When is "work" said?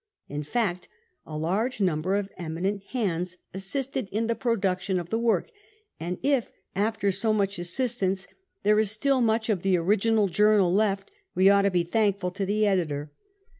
5.19-5.51